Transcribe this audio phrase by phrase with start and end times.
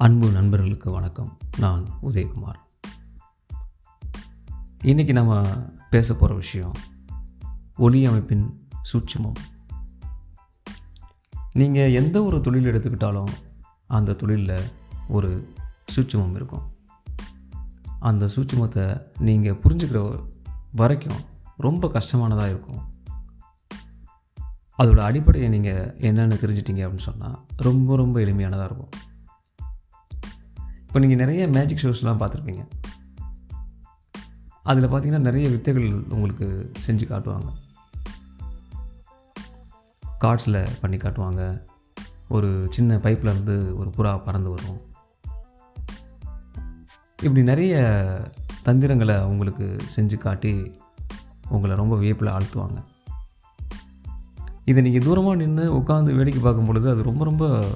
[0.00, 1.36] அன்பு நண்பர்களுக்கு வணக்கம்.
[1.58, 2.60] நான் உதயகுமார்.
[4.82, 5.42] இன்றைக்கி நம்ம
[5.90, 6.72] பேச போகிற விஷயம்
[7.76, 9.32] ஒலி அமைப்பின் சூட்சமம்.
[11.52, 13.28] நீங்கள் எந்த ஒரு தொழில் எடுத்துக்கிட்டாலும்
[13.86, 14.70] அந்த தொழிலில்
[15.08, 15.54] ஒரு
[15.96, 16.62] சூட்சமம் இருக்கும்.
[17.98, 20.28] அந்த சூட்சமத்தை நீங்கள் புரிஞ்சுக்கிற
[20.72, 21.18] வரைக்கும்
[21.56, 22.80] ரொம்ப கஷ்டமானதாக இருக்கும்.
[24.78, 29.08] அதோட அடிப்படையை நீங்கள் என்னென்னு தெரிஞ்சிட்டிங்க அப்படின்னு சொன்னால் ரொம்ப ரொம்ப எளிமையானதாக இருக்கும்.
[30.90, 32.68] இப்போ நீங்கள் நிறைய மேஜிக் ஷோஸ்லாம் பார்த்துருப்பீங்க.
[34.62, 37.52] அதில் பார்த்தீங்கன்னா நிறைய வித்தைகள் உங்களுக்கு செஞ்சு காட்டுவாங்க.
[40.20, 41.62] கார்ட்ஸில் பண்ணி காட்டுவாங்க.
[42.28, 44.80] ஒரு சின்ன பைப்பில் இருந்து ஒரு புறா பறந்து வரும்.
[47.10, 47.76] இப்படி நிறைய
[48.62, 50.80] தந்திரங்களை உங்களுக்கு செஞ்சு காட்டி
[51.48, 52.84] உங்களை ரொம்ப வியப்பில் ஆழ்த்துவாங்க.
[54.64, 57.66] இதை நீங்கள் தூரமாக நின்று உட்காந்து வேடிக்கை பார்க்கும் பொழுது அது ரொம்ப ரொம்ப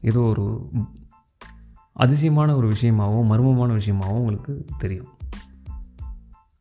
[0.00, 0.70] ஏதோ ஒரு
[1.98, 5.08] அதிசயமான ஒரு விஷயமாகவும் மர்மமான விஷயமாகவும் உங்களுக்கு தெரியும்.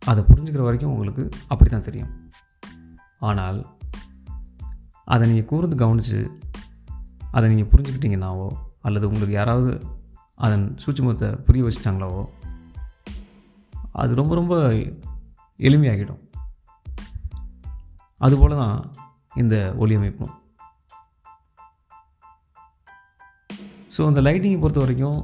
[0.05, 2.13] அதை புரிஞ்சுக்கிற வரைக்கும் உங்களுக்கு அப்படி தான் தெரியும்.
[3.19, 3.59] ஆனால்
[5.03, 6.19] அதை நீங்கள் கூர்ந்து கவனித்து
[7.31, 8.47] அதை நீங்கள் புரிஞ்சுக்கிட்டீங்கன்னாவோ
[8.81, 9.71] அல்லது உங்களுக்கு யாராவது
[10.35, 12.23] அதன் சூட்சுமத்தை புரிய வச்சிட்டாங்களாவோ
[13.91, 14.55] அது ரொம்ப ரொம்ப
[15.67, 16.21] எளிமையாகிடும்.
[18.17, 18.91] அதுபோல் தான்
[19.35, 20.33] இந்த ஒலி அமைப்பும்.
[23.97, 25.19] ஸோ அந்த லைட்டிங்கை பொறுத்த வரைக்கும்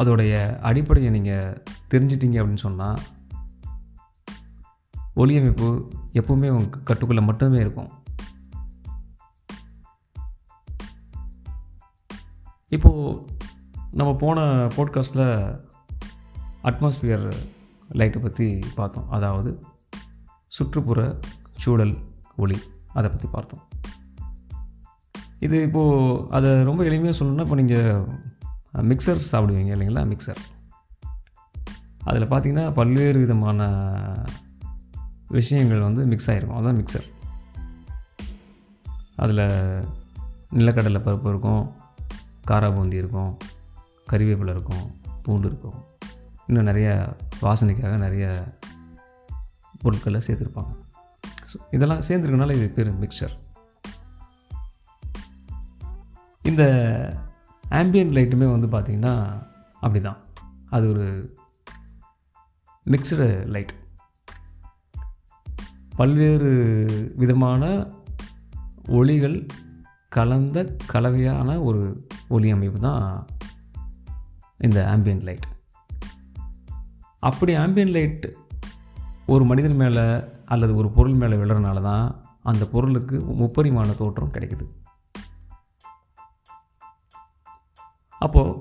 [0.00, 0.32] அதோடைய
[0.68, 1.62] அடிப்படையை நீங்கள்
[1.92, 3.00] தெரிஞ்சிட்டிங்க அப்படின்னு சொன்னால்
[5.22, 5.68] ஒளியமைப்பு
[6.20, 7.90] எப்போவுமே உங்கள் கட்டுக்குள்ளே மட்டுமே இருக்கும்.
[12.68, 13.26] இப்போது
[14.00, 15.26] நம்ம போன போட்காஸ்ட்டில்
[16.68, 17.26] அட்மாஸ்பியர்
[18.00, 19.10] லைட்டை பற்றி பார்த்தோம்.
[19.10, 19.52] அதாவது
[20.58, 21.18] சுற்றுப்புற
[21.64, 21.96] சூழல்
[22.36, 22.58] ஒளி
[22.98, 23.64] அதை பற்றி பார்த்தோம்.
[25.42, 28.04] இது இப்போது அதை ரொம்ப எளிமையாக சொல்லணும்னா இப்போ நீங்கள்
[28.90, 30.02] மிக்சர் சாப்பிடுவீங்க இல்லைங்களா?
[30.12, 30.40] மிக்சர்
[32.04, 33.66] அதில் பார்த்தீங்கன்னா பல்வேறு விதமான
[35.28, 37.06] விஷயங்கள் வந்து மிக்ஸ் ஆகிருக்கும் அதுதான் மிக்சர்
[39.16, 39.44] அதில்
[40.58, 41.64] நிலக்கடலை பருப்பு இருக்கும்
[42.44, 43.32] காராபூந்தி இருக்கும்
[44.10, 44.84] கறிவேப்பிலை இருக்கும்
[45.22, 45.78] பூண்டு இருக்கும்.
[46.46, 46.88] இன்னும் நிறைய
[47.42, 48.26] வாசனைக்காக நிறைய
[49.80, 50.72] பொருட்களை சேர்த்துருப்பாங்க.
[51.50, 53.34] ஸோ இதெல்லாம் சேர்ந்துருக்கனால இது பேர் மிக்சர்
[56.52, 56.64] இந்த
[57.70, 59.12] ஆம்பியன்ட் லைட்டுமே வந்து பார்த்திங்கன்னா
[59.74, 60.18] அப்படி தான்
[60.70, 61.06] அது ஒரு
[62.86, 63.72] மிக்சடு லைட்
[65.96, 66.52] பல்வேறு
[67.16, 67.62] விதமான
[68.88, 69.46] ஒளிகள்
[70.08, 73.26] கலந்த கலவையான ஒரு ஒளி அமைப்பு தான்
[74.58, 75.46] இந்த ஆம்பியன் லைட்
[77.20, 78.26] அப்படி ஆம்பியன் லைட்
[79.26, 80.04] ஒரு மனிதன் மேலே
[80.44, 82.06] அல்லது ஒரு பொருள் மேலே விழுறனால தான்
[82.42, 84.64] அந்த பொருளுக்கு முப்பரிமாண தோற்றம் கிடைக்குது.
[88.22, 88.56] அப்போது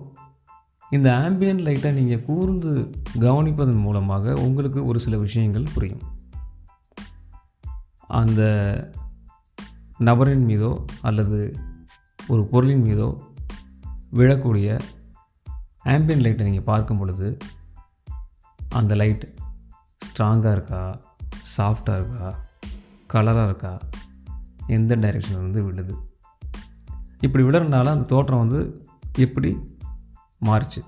[0.90, 6.02] இந்த ஆம்பியன் லைட்டை நீங்கள் கூர்ந்து கவனிப்பதன் மூலமாக உங்களுக்கு ஒரு சில விஷயங்கள் புரியும்.
[8.08, 8.42] அந்த
[9.98, 11.56] நபரின் மீதோ அல்லது
[12.28, 13.22] ஒரு பொருளின் மீதோ
[14.12, 14.80] விழக்கூடிய
[15.80, 17.38] ஆம்பியன் லைட்டை நீங்கள் பார்க்கும் பொழுது
[18.70, 19.34] அந்த லைட்
[20.06, 21.02] ஸ்ட்ராங்காக இருக்கா
[21.58, 22.40] சாஃப்டாக இருக்கா
[23.14, 23.78] கலராக இருக்கா
[24.68, 25.96] எந்த டைரெக்ஷனில் வந்து விழுது?
[27.20, 28.86] இப்படி விடுறதுனால அந்த தோற்றம் வந்து
[29.18, 29.78] எப்படி
[30.46, 30.84] மாறுச்சு?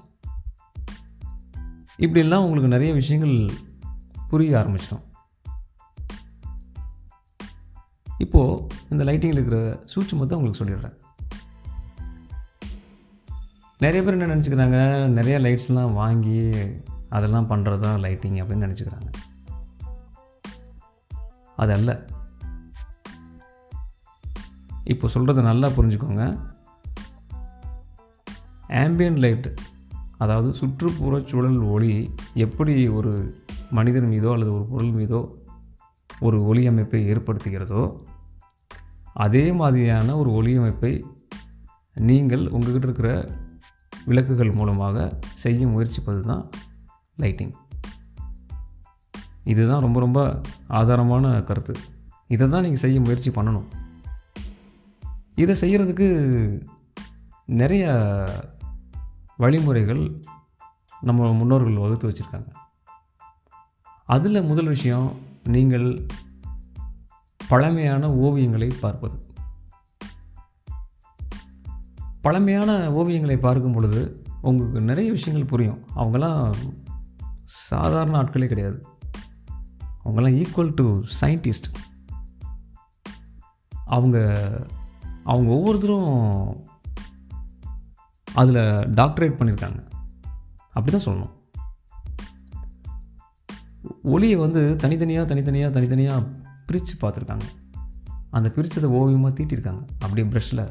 [1.98, 3.56] இப்படிலாம் உங்களுக்கு நிறைய விஷயங்கள்
[4.30, 5.04] புரிய ஆரம்பிச்சிடும்.
[8.18, 10.98] இப்போது இந்த லைட்டிங்கில் இருக்கிற சூட்சமத்தை உங்களுக்கு சொல்லிடுறேன்.
[13.78, 15.08] நிறைய பேர் என்ன நினச்சிக்கிறாங்க?
[15.08, 16.52] நிறைய லைட்ஸ்லாம் வாங்கி
[17.10, 19.12] அதெல்லாம் பண்ணுறது தான் லைட்டிங் அப்படின்னு நினச்சிக்கிறாங்க.
[21.56, 22.06] அது அல்ல.
[24.84, 26.53] இப்போ சொல்கிறத நல்லா புரிஞ்சுக்கோங்க.
[28.74, 29.62] ஆம்பியன் லைட்
[30.18, 33.42] அதாவது சுற்றுப்புற சூழல் ஒளி எப்படி ஒரு
[33.72, 35.36] மனிதன் மீதோ அல்லது ஒரு பொருள் மீதோ
[36.20, 37.98] ஒரு ஒளி அமைப்பை ஏற்படுத்துகிறதோ
[39.14, 41.06] அதே மாதிரியான ஒரு ஒளி அமைப்பை
[41.96, 43.30] நீங்கள் உங்கள்கிட்ட இருக்கிற
[44.06, 46.50] விளக்குகள் மூலமாக செய்ய முயற்சிப்பது தான்
[47.20, 47.54] லைட்டிங்
[49.44, 51.74] இதுதான் ரொம்ப ரொம்ப ஆதாரமான கருத்து.
[52.28, 53.66] இதை தான் நீங்கள் செய்ய முயற்சி பண்ணணும்.
[55.36, 56.08] இதை செய்கிறதுக்கு
[57.46, 57.86] நிறைய
[59.38, 60.24] வழிமுறைகள்
[61.02, 62.52] நம்ம முன்னோர்கள் வகுத்து வச்சுருக்காங்க.
[64.06, 66.06] அதில் முதல் விஷயம் நீங்கள்
[67.48, 69.34] பழமையான ஓவியங்களை பார்ப்பது.
[72.22, 75.88] பழமையான ஓவியங்களை பார்க்கும் பொழுது உங்களுக்கு நிறைய விஷயங்கள் புரியும்.
[75.96, 76.54] அவங்களாம்
[77.46, 78.86] சாதாரண ஆட்களே கிடையாது.
[80.06, 81.74] அவங்கெல்லாம் ஈக்குவல் டு சயின்டிஸ்ட்
[83.86, 84.18] அவங்க
[85.24, 86.68] அவங்க ஒவ்வொருத்தரும்
[88.34, 88.62] அதில்
[89.00, 89.80] டாக்டரேட் பண்ணியிருக்காங்க
[90.76, 91.34] அப்படி தான் சொல்லணும்.
[94.04, 96.28] ஒளியை வந்து தனித்தனியாக தனித்தனியாக தனித்தனியாக
[96.66, 97.48] பிரித்து பார்த்துருக்காங்க.
[98.30, 100.64] அந்த பிரித்ததை ஓவியமாக தீட்டியிருக்காங்க அப்படியே ப்ரஷில்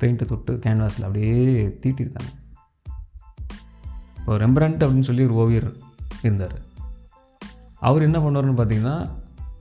[0.00, 1.32] பெயிண்ட்டை தொட்டு கேன்வாஸில் அப்படியே
[1.84, 2.30] தீட்டியிருக்காங்க
[4.18, 5.68] இப்போ ரெம்பரண்ட் அப்படின்னு சொல்லி ஒரு ஓவியர்
[6.22, 6.58] இருந்தார்.
[7.88, 8.96] அவர் என்ன பண்ணுவார்னு பார்த்தீங்கன்னா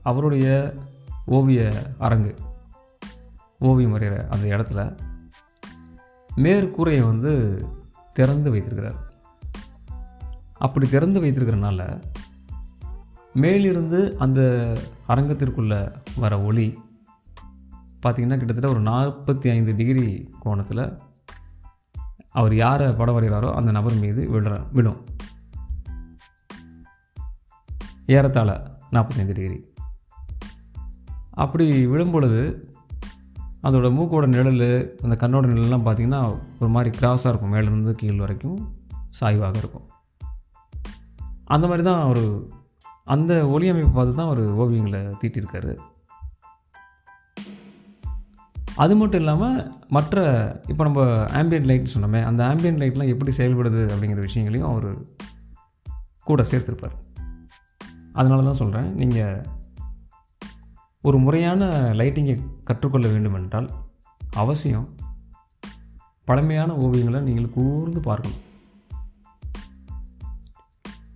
[0.03, 0.47] அவருடைய
[1.25, 1.61] ஓவிய
[1.97, 2.31] அரங்கு
[3.59, 4.81] ஓவியம் வரைகிற அந்த இடத்துல
[6.39, 7.65] மேற்கூரையை வந்து
[8.13, 9.13] திறந்து வைத்திருக்கிறார்.
[10.57, 12.03] அப்படி திறந்து வைத்திருக்கிறனால
[13.33, 14.41] மேலிருந்து அந்த
[15.07, 16.79] அரங்கத்திற்குள்ளே வர ஒளி
[18.03, 20.97] பார்த்திங்கன்னா கிட்டத்தட்ட ஒரு நாற்பத்தி ஐந்து டிகிரி கோணத்தில்
[22.31, 25.05] அவர் யாரை படம் வரைகிறாரோ அந்த நபர் மீது விழுற விடும்
[28.05, 29.73] ஏறத்தாழ நாற்பத்தைந்து டிகிரி.
[31.29, 32.11] அப்படி விழும்
[33.63, 37.53] அதோடய மூக்கோட நிழல் அந்த கண்ணோட நிழல்லாம் பார்த்திங்கன்னா ஒரு மாதிரி கிராஸாக இருக்கும்.
[37.53, 38.77] மேலேருந்து கீழ் வரைக்கும்
[39.09, 39.87] சாய்வாக இருக்கும்.
[41.45, 42.57] அந்த மாதிரி தான் அவர்
[43.05, 45.77] அந்த ஒளி அமைப்பை பார்த்து தான் அவர் ஓவியங்களை தீட்டியிருக்காரு
[48.75, 50.21] அது மட்டும் இல்லாமல் மற்ற
[50.67, 54.97] இப்போ நம்ம ஆம்பியன்ட் லைட்னு சொன்னோமே அந்த ஆம்பியன்ட் லைட்லாம் எப்படி செயல்படுது அப்படிங்கிற விஷயங்களையும் அவர்
[56.23, 56.95] கூட சேர்த்துருப்பார்.
[58.13, 59.45] அதனால தான் சொல்கிறேன் நீங்கள்
[61.07, 61.63] ஒரு முறையான
[61.99, 62.33] லைட்டிங்கை
[62.67, 63.67] கற்றுக்கொள்ள வேண்டுமென்றால்
[64.41, 64.87] அவசியம்
[66.29, 68.41] பழமையான ஓவியங்களை நீங்கள் கூர்ந்து பார்க்கணும்.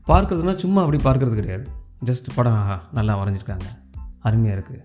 [0.09, 1.65] பார்க்குறதுனா சும்மா அப்படி பார்க்குறது கிடையாது.
[2.09, 3.67] ஜஸ்ட் படம் ஆஹா நல்லா வரைஞ்சிருக்காங்க.
[4.27, 4.81] அருமையாக இருக்குது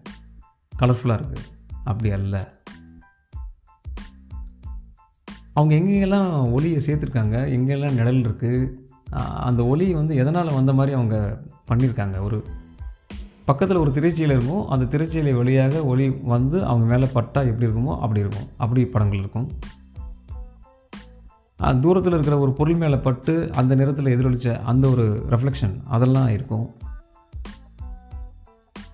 [0.83, 1.47] கலர்ஃபுல்லாக இருக்குது
[1.91, 2.37] அப்படி அல்ல.
[5.59, 8.69] அவங்க எங்கெங்கெல்லாம் ஒளியை சேர்த்துருக்காங்க எங்கெல்லாம் நிழல் இருக்குது
[9.49, 11.17] அந்த ஒளி வந்து எதனால் வந்த மாதிரி அவங்க
[11.71, 12.17] பண்ணியிருக்காங்க?
[12.27, 12.39] ஒரு
[13.49, 18.21] பக்கத்தில் ஒரு திரைச்சீலை இருக்கும் அந்த திரைச்சீலை வழியாக ஒளி வந்து அவங்க மேலே பட்டா எப்படி இருக்குமோ அப்படி
[18.21, 18.49] இருக்கும்.
[18.57, 19.47] அப்படி படங்கள் இருக்கும்.
[21.81, 26.67] தூரத்தில் இருக்கிற ஒரு பொருள் மேலே பட்டு அந்த நிறத்தில் எதிரொலித்த அந்த ஒரு ரெஃப்ளெக்ஷன் அதெல்லாம் இருக்கும்.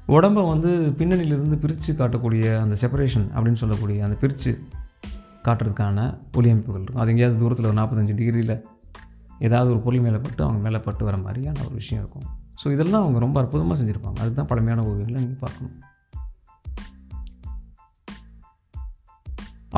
[0.06, 4.58] உடம்பை வந்து பின்னணியிலிருந்து பிரித்து காட்டக்கூடிய அந்த செப்பரேஷன் அப்படின்னு சொல்லக்கூடிய அந்த பிரித்து
[5.44, 7.02] காட்டுறதுக்கான ஒளி அமைப்புகள் இருக்கும்.
[7.02, 8.62] அது எங்கேயாவது தூரத்தில் ஒரு நாற்பத்தஞ்சு டிகிரியில்
[9.38, 12.42] ஏதாவது ஒரு பொருள் மேலே பட்டு அவங்க மேலே பட்டு வர மாதிரியான ஒரு விஷயம் இருக்கும்.
[12.60, 14.18] ஸோ இதெல்லாம் அவங்க ரொம்ப அற்புதமாக செஞ்சுருப்பாங்க.
[14.24, 15.74] அதுதான் பழமையான ஓவியங்களை நீங்கள் பார்க்கணும்.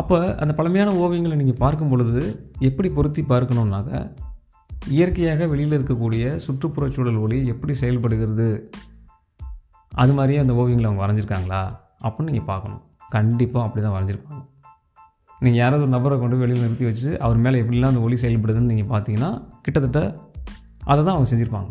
[0.01, 2.23] அப்போ அந்த பழமையான ஓவியங்களை நீங்கள் பார்க்கும் பொழுது
[2.69, 3.93] எப்படி பொருத்தி பார்க்கணுன்னாக்க
[4.97, 8.49] இயற்கையாக வெளியில் இருக்கக்கூடிய சுற்றுப்புறச்சூழல் ஒளி எப்படி செயல்படுகிறது
[10.03, 11.63] அது மாதிரியே அந்த ஓவியங்களை அவங்க வரைஞ்சிருக்காங்களா
[12.05, 12.83] அப்படின்னு நீங்கள் பார்க்கணும்.
[13.15, 14.43] கண்டிப்பாக அப்படி தான் வரைஞ்சிருப்பாங்க.
[15.45, 18.91] நீங்கள் யாராவது ஒரு நபரை கொண்டு வெளியில் நிறுத்தி வச்சு அவர் மேலே எப்படிலாம் அந்த ஒளி செயல்படுதுன்னு நீங்கள்
[18.93, 19.31] பார்த்தீங்கன்னா
[19.65, 20.01] கிட்டத்தட்ட
[20.91, 21.71] அதை தான் அவங்க செஞ்சுருப்பாங்க.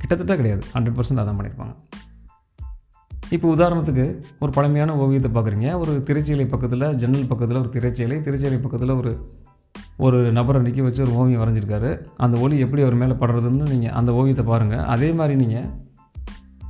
[0.00, 0.62] கிட்டத்தட்ட கிடையாது.
[0.74, 1.74] ஹண்ட்ரட் பர்சன்ட் அதான் பண்ணியிருப்பாங்க
[3.36, 4.04] இப்போ உதாரணத்துக்கு
[4.42, 5.68] ஒரு பழமையான ஓவியத்தை பார்க்குறீங்க.
[5.82, 9.12] ஒரு திரைச்சீலை பக்கத்தில் ஜன்னல் பக்கத்தில் ஒரு திரைச்சீலை திரைச்சீலை பக்கத்தில் ஒரு
[10.06, 11.90] ஒரு நபரை நிற்க வச்சு ஒரு ஓவியம் வரைஞ்சிருக்காரு.
[12.24, 15.68] அந்த ஒளி எப்படி அவர் மேலே படுறதுன்னு நீங்கள் அந்த ஓவியத்தை பாருங்கள் அதே மாதிரி நீங்கள்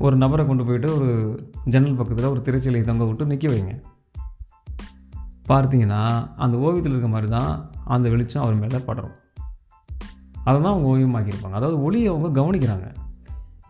[0.07, 1.09] ஒரு நபரை கொண்டு போயிட்டு ஒரு
[1.75, 3.75] ஜன்னல் பக்கத்தில் ஒரு திரைச்சீலை தொங்க விட்டு நிற்க வைங்க.
[5.51, 6.03] பார்த்தீங்கன்னா
[6.45, 7.53] அந்த ஓவியத்தில் இருக்க மாதிரி தான்
[7.95, 9.15] அந்த வெளிச்சம் அவர் மேலே படுறோம்
[10.49, 11.57] அதை தான் அவங்க ஓவியமாக்கியிருப்பாங்க.
[11.61, 12.89] அதாவது ஒளியை அவங்க கவனிக்கிறாங்க.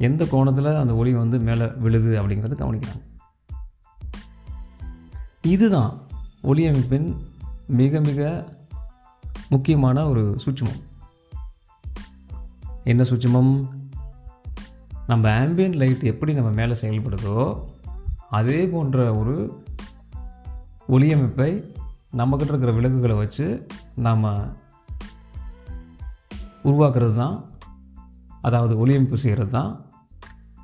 [0.01, 3.03] எந்த கோணத்தில் அந்த ஒளி வந்து மேலே விழுது அப்படிங்கிறத கவனிக்கிறாங்க
[5.43, 6.01] இதுதான்
[6.43, 7.27] ஒளி அமைப்பின்
[7.67, 8.49] மிக மிக
[9.49, 10.81] முக்கியமான ஒரு சூட்சமம்.
[12.85, 13.69] என்ன சூட்சமம்?
[15.07, 17.65] நம்ம ஆம்பியன் லைட் எப்படி நம்ம மேலே செயல்படுதோ
[18.31, 19.65] அதே போன்ற ஒரு
[20.89, 21.75] ஒளியமைப்பை
[22.17, 24.25] நம்மக்கிட்ட இருக்கிற விளக்குகளை வச்சு நாம்
[26.65, 27.45] உருவாக்குறது தான்
[28.41, 29.89] அதாவது ஒளியமைப்பு செய்கிறது தான்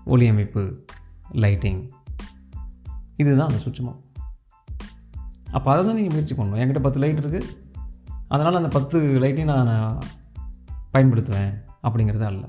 [0.06, 0.62] ஒளியமைப்பு
[1.44, 1.80] லைட்டிங்
[3.16, 4.00] இதுதான் அந்த சுற்றமம்
[5.50, 6.60] அப்போ அதை தான் நீங்கள் முயற்சி பண்ணணும்.
[6.62, 7.48] என்கிட்ட பத்து லைட் இருக்குது
[8.28, 9.98] அதனால் அந்த பத்து லைட்டையும் நான்
[10.92, 12.44] பயன்படுத்துவேன் அப்படிங்கிறது அல்ல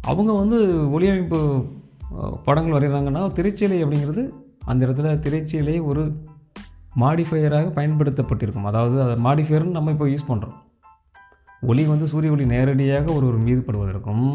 [0.00, 0.58] அவங்க வந்து
[0.90, 1.38] ஒளியமைப்பு
[2.44, 4.22] படங்கள் வரைகிறாங்கன்னா திரைச்சீலை அப்படிங்கிறது
[4.64, 6.02] அந்த இடத்துல திரைச்சீலை ஒரு
[7.00, 8.68] மாடிஃபையராக பயன்படுத்தப்பட்டிருக்கும்.
[8.70, 10.56] அதாவது அதை மாடிஃபையர்னு நம்ம இப்போ யூஸ் பண்ணுறோம்
[11.60, 14.26] ஒளி வந்து சூரிய ஒளி நேரடியாக ஒரு ஒரு மீது படுவதற்கும்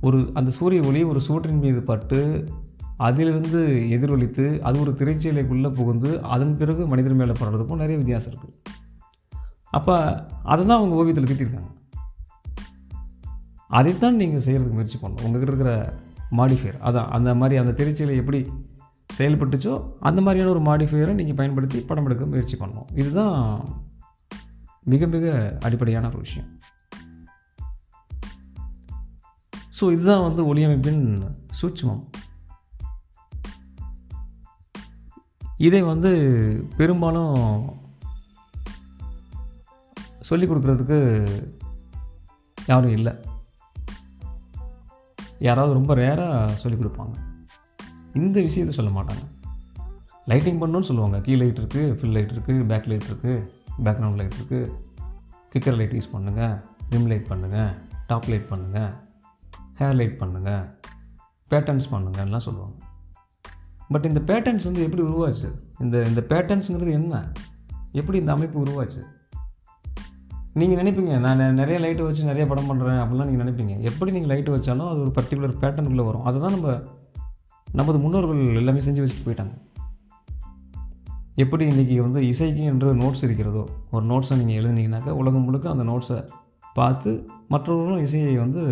[0.00, 2.48] ஒரு அந்த சூரிய ஒளி ஒரு சூற்றின் மீது பட்டு
[2.96, 3.60] அதிலிருந்து
[3.96, 8.56] எதிரொலித்து அது ஒரு திரைச்சீலைக்குள்ளே புகுந்து அதன் பிறகு மனிதர் மேலே படுறதுக்கும் நிறைய வித்தியாசம் இருக்குது
[9.70, 11.70] அப்போ அதை தான் அவங்க ஓவியத்தில் திட்டிருக்காங்க
[13.66, 15.24] அதைத்தான் நீங்கள் செய்கிறதுக்கு முயற்சி பண்ணணும்.
[15.26, 15.98] உங்கள்கிட்ட இருக்கிற
[16.36, 18.46] மாடிஃபையர் அதான் அந்த மாதிரி அந்த திரைச்சீலை எப்படி
[19.18, 22.88] செயல்பட்டுச்சோ அந்த மாதிரியான ஒரு மாடிஃபையரை நீங்கள் பயன்படுத்தி படம் எடுக்க முயற்சி பண்ணணும்.
[22.94, 23.36] இதுதான்
[24.84, 26.59] மிக மிக அடிப்படையான ஒரு விஷயம்.
[29.80, 31.02] ஸோ இதுதான் வந்து ஒளியமைப்பின்
[31.60, 32.02] சூட்சமம்.
[35.56, 36.10] இதை வந்து
[36.76, 37.38] பெரும்பாலும்
[40.20, 40.98] சொல்லிக் கொடுக்குறதுக்கு
[42.66, 43.12] யாரும் இல்லை.
[45.38, 47.14] யாராவது ரொம்ப ரேராக சொல்லிக் கொடுப்பாங்க.
[48.14, 49.24] இந்த விஷயத்தை சொல்ல மாட்டாங்க.
[50.26, 51.20] லைட்டிங் பண்ணணும்னு சொல்லுவாங்க.
[51.20, 53.50] கீ லைட் இருக்குது ஃபில் லைட் இருக்குது பேக் லைட் இருக்குது
[53.84, 54.72] பேக்ரவுண்ட் லைட் இருக்குது
[55.52, 57.70] கிக்கர் லைட் யூஸ் பண்ணுங்கள் ரிம் லைட் பண்ணுங்கள்
[58.06, 58.92] டாப் லைட் பண்ணுங்கள்
[59.80, 60.64] ஹேர் லைட் பண்ணுங்கள்
[61.50, 62.76] பேட்டர்ன்ஸ் பண்ணுங்கலாம் சொல்லுவாங்க.
[63.88, 65.48] பட் இந்த பேட்டர்ன்ஸ் வந்து எப்படி உருவாச்சு?
[65.80, 67.22] இந்த இந்த பேட்டர்ன்ஸுங்கிறது என்ன?
[67.92, 69.00] எப்படி இந்த அமைப்பு உருவாச்சு?
[70.54, 73.74] நீங்கள் நினைப்பீங்க நான் நிறைய லைட்டு வச்சு நிறைய படம் பண்ணுறேன் அப்படிலாம் நீங்கள் நினைப்பீங்க.
[73.80, 76.24] எப்படி நீங்கள் லைட்டு வச்சாலும் அது ஒரு பர்டிகுலர் பேட்டர்னுக்குள்ளே வரும்.
[76.24, 76.78] அதுதான் நம்ம
[77.72, 79.54] நமது முன்னோர்கள் எல்லாமே செஞ்சு வச்சுட்டு போயிட்டாங்க.
[81.34, 86.28] எப்படி இன்றைக்கி வந்து இசைக்கு என்று நோட்ஸ் இருக்கிறதோ ஒரு நோட்ஸை நீங்கள் எழுதுனீங்கனாக்கா உலகம் முழுக்க அந்த நோட்ஸை
[86.74, 87.12] பார்த்து
[87.48, 88.62] மற்றவர்களும் இசையை வந்து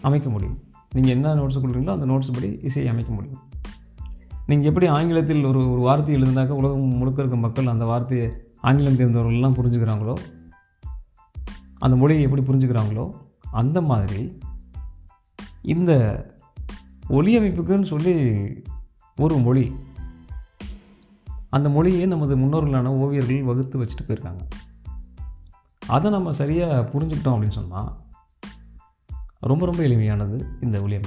[0.00, 0.58] அமைக்க முடியும்.
[0.94, 3.38] நீங்கள் என்ன நோட்ஸ் கொடுக்குறீங்களோ அந்த நோட்ஸ் படி இசையை அமைக்க முடியும்.
[4.46, 9.58] நீங்கள் எப்படி ஆங்கிலத்தில் ஒரு ஒரு வார்த்தை எழுதினாக்கா உலகம் முழுக்க இருக்க மக்கள் அந்த வார்த்தையை ஆங்கிலம் தெரிந்தவர்கள்லாம்
[9.58, 10.16] புரிஞ்சுக்கிறாங்களோ
[11.78, 13.12] அந்த மொழியை எப்படி புரிஞ்சுக்கிறாங்களோ
[13.50, 14.38] அந்த மாதிரி
[15.62, 15.92] இந்த
[17.08, 18.14] ஒலி அமைப்புக்குன்னு சொல்லி
[19.16, 19.72] ஒரு மொழி
[21.48, 24.40] அந்த மொழியை நமது முன்னோர்களான ஓவியர்கள் வகுத்து வச்சுட்டு போயிருக்காங்க.
[25.86, 27.96] அதை நம்ம சரியாக புரிஞ்சுக்கிட்டோம் அப்படின்னு சொன்னால்
[29.40, 31.00] ரொம்ப ரொம்ப எளிமையானது இந்த ஒலி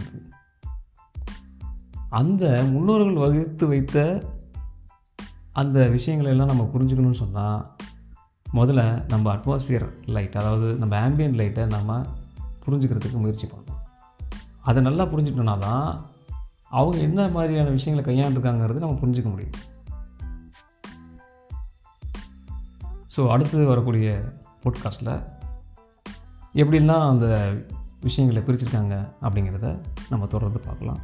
[2.10, 4.24] அந்த முன்னோர்கள் வகுத்து வைத்த
[5.52, 7.76] அந்த விஷயங்களை எல்லாம் நம்ம புரிஞ்சுக்கணும்னு சொன்னால்
[8.54, 12.02] முதல்ல நம்ம அட்மாஸ்பியர் லைட் அதாவது நம்ம ஆம்பியன்ட் லைட்டை நம்ம
[12.66, 13.82] புரிஞ்சுக்கிறதுக்கு முயற்சி பண்ணணும்.
[14.62, 16.06] அதை நல்லா புரிஞ்சுட்டோம்னா தான்
[16.70, 19.52] அவங்க என்ன மாதிரியான விஷயங்களை கையாண்டுருக்காங்கிறது நம்ம புரிஞ்சுக்க முடியும்.
[23.16, 24.24] ஸோ அடுத்து வரக்கூடிய
[24.64, 25.28] பாட்காஸ்ட்டில்
[26.54, 27.54] எப்படிலாம் அந்த
[28.04, 31.00] விஷயங்களை பிரிச்சிருக்காங்க அப்படிங்கிறத நம்ம தொடர்ந்து பார்க்கலாம்.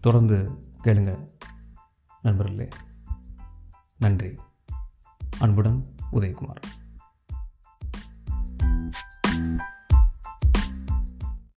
[0.00, 0.50] தொடர்ந்து
[0.84, 1.28] கேளுங்க
[2.22, 2.68] நண்பர்களே.
[3.98, 4.38] நன்றி.
[5.38, 6.85] அன்புடன் உதயகுமார்.